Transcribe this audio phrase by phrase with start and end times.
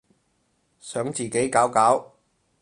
[0.79, 2.11] 想自己搞搞